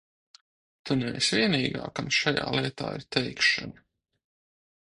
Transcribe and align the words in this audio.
Tu 0.89 0.95
neesi 1.01 1.35
vienīgā, 1.41 1.85
kam 1.99 2.09
šajā 2.19 2.47
lietā 2.57 2.89
ir 3.01 3.07
teikšana! 3.17 3.87